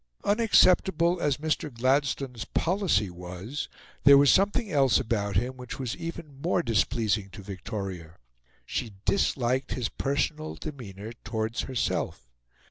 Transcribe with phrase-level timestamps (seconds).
[0.23, 1.71] Unacceptable as Mr.
[1.71, 3.69] Gladstone's policy was,
[4.03, 8.15] there was something else about him which was even more displeasing to Victoria.
[8.65, 12.27] She disliked his personal demeanour towards herself.